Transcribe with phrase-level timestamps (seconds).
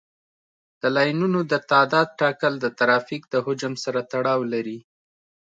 [0.81, 4.79] د لاینونو د تعداد ټاکل د ترافیک د حجم سره تړاو لري